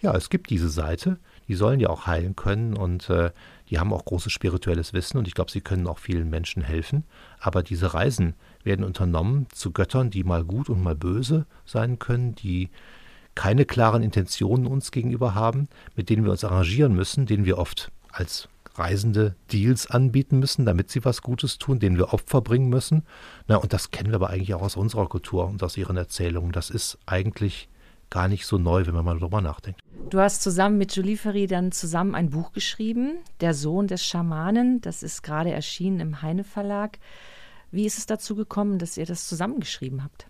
[0.00, 1.18] Ja, es gibt diese Seite.
[1.48, 3.32] Die sollen ja auch heilen können und äh,
[3.68, 7.04] die haben auch großes spirituelles Wissen und ich glaube, sie können auch vielen Menschen helfen.
[7.40, 8.34] Aber diese Reisen
[8.68, 12.70] werden unternommen zu Göttern, die mal gut und mal böse sein können, die
[13.34, 17.90] keine klaren Intentionen uns gegenüber haben, mit denen wir uns arrangieren müssen, denen wir oft
[18.12, 23.02] als Reisende Deals anbieten müssen, damit sie was Gutes tun, denen wir Opfer bringen müssen.
[23.48, 26.52] Na, und das kennen wir aber eigentlich auch aus unserer Kultur und aus ihren Erzählungen.
[26.52, 27.68] Das ist eigentlich
[28.10, 29.80] gar nicht so neu, wenn man mal drüber nachdenkt.
[30.10, 34.80] Du hast zusammen mit Julie Ferry dann zusammen ein Buch geschrieben, Der Sohn des Schamanen.
[34.80, 36.98] Das ist gerade erschienen im Heine Verlag.
[37.70, 40.26] Wie ist es dazu gekommen, dass ihr das zusammengeschrieben habt?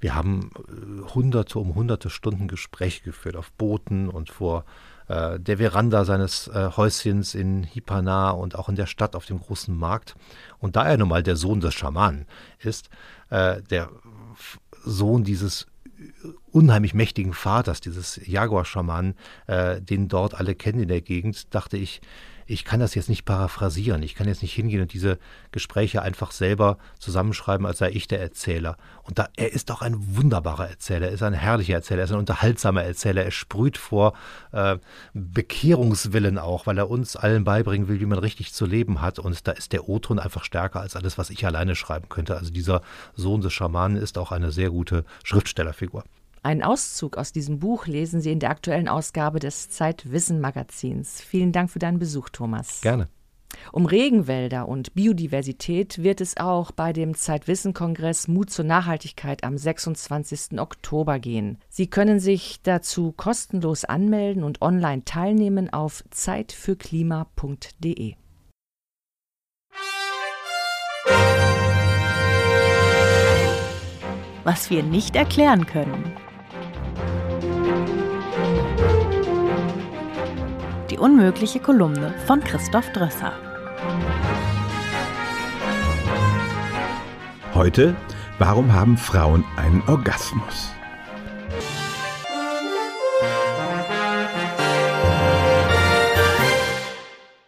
[0.00, 4.64] Wir haben äh, hunderte um hunderte Stunden Gespräche geführt auf Booten und vor
[5.08, 9.40] äh, der Veranda seines äh, Häuschens in Hipana und auch in der Stadt auf dem
[9.40, 10.14] großen Markt.
[10.58, 12.26] Und da er nun mal der Sohn des Schamanen
[12.60, 12.90] ist,
[13.30, 13.90] äh, der
[14.84, 15.66] Sohn dieses
[16.52, 19.14] unheimlich mächtigen Vaters, dieses Jaguar-Schamanen,
[19.46, 22.00] äh, den dort alle kennen in der Gegend, dachte ich,
[22.48, 24.02] ich kann das jetzt nicht paraphrasieren.
[24.02, 25.18] Ich kann jetzt nicht hingehen und diese
[25.52, 28.78] Gespräche einfach selber zusammenschreiben, als sei ich der Erzähler.
[29.02, 32.12] Und da, er ist auch ein wunderbarer Erzähler, er ist ein herrlicher Erzähler, er ist
[32.12, 33.22] ein unterhaltsamer Erzähler.
[33.22, 34.14] Er sprüht vor
[34.52, 34.78] äh,
[35.12, 39.18] Bekehrungswillen auch, weil er uns allen beibringen will, wie man richtig zu leben hat.
[39.18, 42.36] Und da ist der O-Ton einfach stärker als alles, was ich alleine schreiben könnte.
[42.36, 42.80] Also dieser
[43.14, 46.02] Sohn des Schamanen ist auch eine sehr gute Schriftstellerfigur.
[46.42, 51.20] Einen Auszug aus diesem Buch lesen Sie in der aktuellen Ausgabe des Zeitwissen Magazins.
[51.20, 52.80] Vielen Dank für deinen Besuch, Thomas.
[52.80, 53.08] Gerne.
[53.72, 60.60] Um Regenwälder und Biodiversität wird es auch bei dem Zeitwissen-Kongress Mut zur Nachhaltigkeit am 26.
[60.60, 61.58] Oktober gehen.
[61.68, 68.14] Sie können sich dazu kostenlos anmelden und online teilnehmen auf zeitfürklima.de.
[74.44, 76.14] Was wir nicht erklären können.
[80.98, 83.32] Die unmögliche Kolumne von Christoph Drösser.
[87.54, 87.94] Heute,
[88.40, 90.72] warum haben Frauen einen Orgasmus?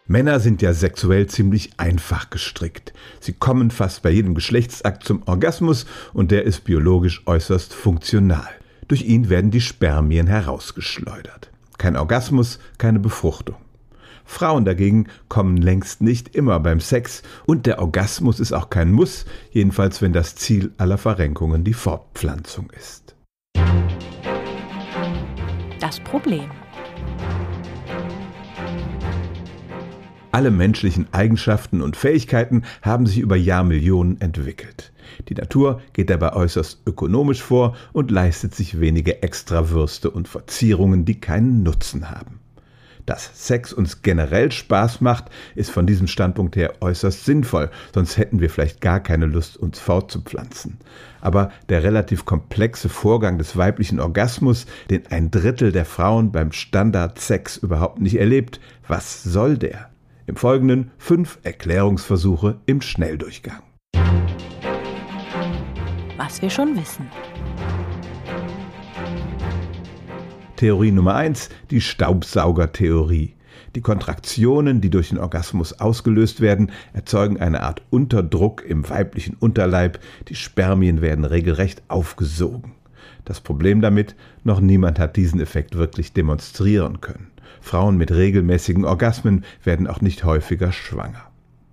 [0.07, 2.93] Männer sind ja sexuell ziemlich einfach gestrickt.
[3.19, 8.49] Sie kommen fast bei jedem Geschlechtsakt zum Orgasmus und der ist biologisch äußerst funktional.
[8.87, 11.51] Durch ihn werden die Spermien herausgeschleudert.
[11.81, 13.57] Kein Orgasmus, keine Befruchtung.
[14.27, 19.25] Frauen dagegen kommen längst nicht immer beim Sex und der Orgasmus ist auch kein Muss,
[19.51, 23.17] jedenfalls wenn das Ziel aller Verrenkungen die Fortpflanzung ist.
[25.81, 26.51] Das Problem.
[30.33, 34.90] Alle menschlichen Eigenschaften und Fähigkeiten haben sich über Jahrmillionen entwickelt.
[35.29, 41.21] Die Natur geht dabei äußerst ökonomisch vor und leistet sich wenige Extrawürste und Verzierungen, die
[41.21, 42.41] keinen Nutzen haben.
[43.07, 48.41] Dass Sex uns generell Spaß macht, ist von diesem Standpunkt her äußerst sinnvoll, sonst hätten
[48.41, 50.79] wir vielleicht gar keine Lust, uns fortzupflanzen.
[51.21, 57.57] Aber der relativ komplexe Vorgang des weiblichen Orgasmus, den ein Drittel der Frauen beim Standardsex
[57.57, 59.91] überhaupt nicht erlebt, was soll der?
[60.27, 63.63] Im Folgenden fünf Erklärungsversuche im Schnelldurchgang.
[66.23, 67.07] Was wir schon wissen.
[70.57, 73.37] Theorie Nummer eins: die Staubsaugertheorie.
[73.75, 79.99] Die Kontraktionen, die durch den Orgasmus ausgelöst werden, erzeugen eine Art Unterdruck im weiblichen Unterleib.
[80.29, 82.73] Die Spermien werden regelrecht aufgesogen.
[83.25, 87.31] Das Problem damit, noch niemand hat diesen Effekt wirklich demonstrieren können.
[87.63, 91.31] Frauen mit regelmäßigen Orgasmen werden auch nicht häufiger schwanger.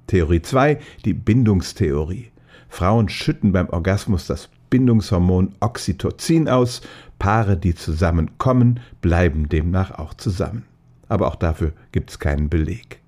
[0.08, 2.32] Theorie 2, die Bindungstheorie.
[2.70, 6.82] Frauen schütten beim Orgasmus das Bindungshormon Oxytocin aus.
[7.20, 10.66] Paare, die zusammenkommen, bleiben demnach auch zusammen.
[11.08, 13.00] Aber auch dafür gibt es keinen Beleg.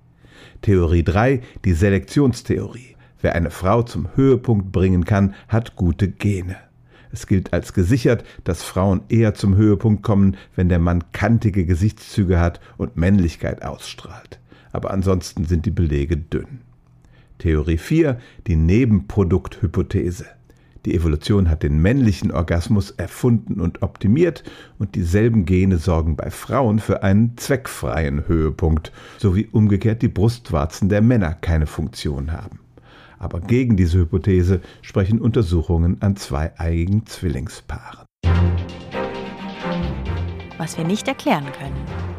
[0.62, 2.96] Theorie 3, die Selektionstheorie.
[3.20, 6.56] Wer eine Frau zum Höhepunkt bringen kann, hat gute Gene.
[7.12, 12.40] Es gilt als gesichert, dass Frauen eher zum Höhepunkt kommen, wenn der Mann kantige Gesichtszüge
[12.40, 14.38] hat und Männlichkeit ausstrahlt.
[14.72, 16.60] Aber ansonsten sind die Belege dünn.
[17.40, 20.26] Theorie 4, die Nebenprodukthypothese.
[20.86, 24.44] Die Evolution hat den männlichen Orgasmus erfunden und optimiert
[24.78, 31.02] und dieselben Gene sorgen bei Frauen für einen zweckfreien Höhepunkt, sowie umgekehrt die Brustwarzen der
[31.02, 32.60] Männer keine Funktion haben.
[33.18, 38.06] Aber gegen diese Hypothese sprechen Untersuchungen an zweieiigen Zwillingspaaren.
[40.56, 42.09] Was wir nicht erklären können.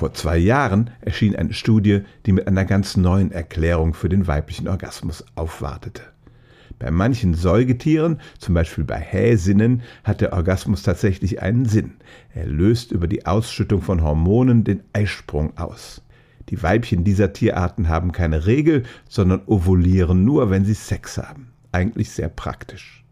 [0.00, 4.66] Vor zwei Jahren erschien eine Studie, die mit einer ganz neuen Erklärung für den weiblichen
[4.66, 6.00] Orgasmus aufwartete.
[6.78, 11.96] Bei manchen Säugetieren, zum Beispiel bei Häsinnen, hat der Orgasmus tatsächlich einen Sinn.
[12.32, 16.00] Er löst über die Ausschüttung von Hormonen den Eisprung aus.
[16.48, 21.52] Die Weibchen dieser Tierarten haben keine Regel, sondern ovulieren nur, wenn sie Sex haben.
[21.72, 23.04] Eigentlich sehr praktisch.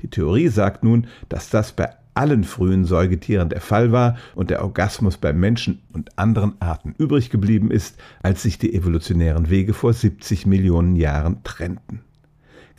[0.00, 4.62] Die Theorie sagt nun, dass das bei allen frühen Säugetieren der Fall war und der
[4.62, 9.92] Orgasmus bei Menschen und anderen Arten übrig geblieben ist, als sich die evolutionären Wege vor
[9.92, 12.00] 70 Millionen Jahren trennten.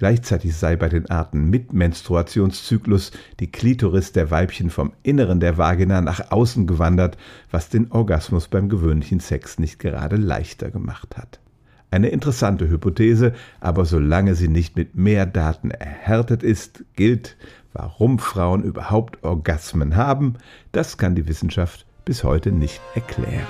[0.02, 6.02] Gleichzeitig sei bei den Arten mit Menstruationszyklus die Klitoris der Weibchen vom Inneren der Vagina
[6.02, 7.17] nach außen gewandert,
[7.52, 11.39] was den Orgasmus beim gewöhnlichen Sex nicht gerade leichter gemacht hat.
[11.91, 17.38] Eine interessante Hypothese, aber solange sie nicht mit mehr Daten erhärtet ist, gilt,
[17.73, 20.36] warum Frauen überhaupt Orgasmen haben,
[20.71, 23.47] das kann die Wissenschaft bis heute nicht erklären.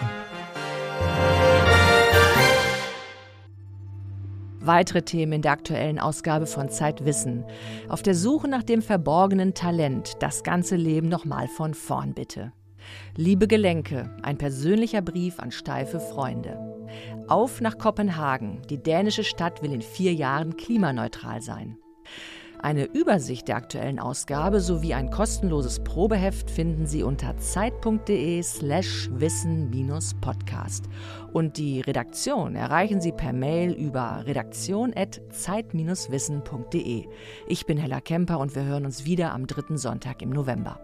[4.64, 7.44] Weitere Themen in der aktuellen Ausgabe von Zeitwissen.
[7.90, 10.14] Auf der Suche nach dem verborgenen Talent.
[10.20, 12.54] Das ganze Leben nochmal von vorn bitte.
[13.16, 16.60] Liebe Gelenke, ein persönlicher Brief an steife Freunde.
[17.28, 18.62] Auf nach Kopenhagen.
[18.70, 21.78] Die dänische Stadt will in vier Jahren klimaneutral sein.
[22.62, 30.86] Eine Übersicht der aktuellen Ausgabe sowie ein kostenloses Probeheft finden Sie unter zeit.de/slash wissen-podcast.
[31.34, 37.06] Und die Redaktion erreichen Sie per Mail über redaktion.zeit-wissen.de.
[37.48, 40.80] Ich bin Hella Kemper und wir hören uns wieder am dritten Sonntag im November.